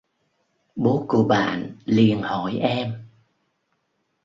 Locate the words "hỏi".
2.21-2.57